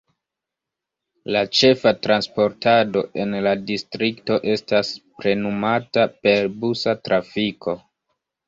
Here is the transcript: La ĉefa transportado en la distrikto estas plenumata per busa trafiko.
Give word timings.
La 1.35 1.41
ĉefa 1.57 1.91
transportado 2.07 3.03
en 3.25 3.37
la 3.49 3.53
distrikto 3.67 4.41
estas 4.55 4.91
plenumata 5.21 6.07
per 6.25 6.53
busa 6.65 7.01
trafiko. 7.11 7.79